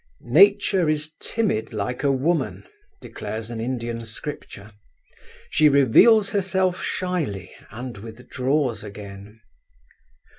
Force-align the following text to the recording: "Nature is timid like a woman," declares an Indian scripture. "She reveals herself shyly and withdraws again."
"Nature 0.23 0.89
is 0.89 1.11
timid 1.21 1.73
like 1.73 2.01
a 2.03 2.11
woman," 2.11 2.63
declares 3.01 3.51
an 3.51 3.61
Indian 3.61 4.03
scripture. 4.03 4.71
"She 5.51 5.69
reveals 5.69 6.31
herself 6.31 6.81
shyly 6.81 7.51
and 7.69 7.95
withdraws 7.99 8.83
again." 8.83 9.41